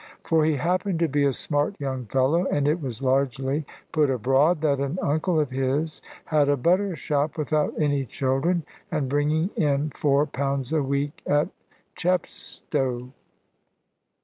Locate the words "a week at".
10.73-11.49